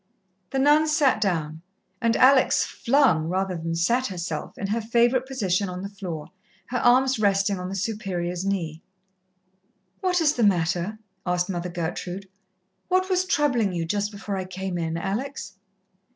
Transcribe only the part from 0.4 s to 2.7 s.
The nun sat down, and Alex